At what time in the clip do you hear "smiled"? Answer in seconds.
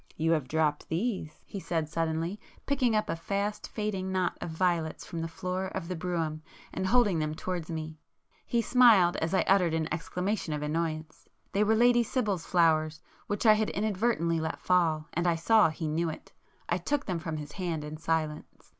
8.63-9.15